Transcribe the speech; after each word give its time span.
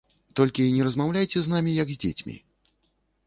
Толькі 0.37 0.63
не 0.77 0.85
размаўляйце 0.87 1.39
з 1.47 1.53
намі, 1.53 1.71
як 1.83 1.87
з 1.97 2.01
дзецьмі. 2.05 2.35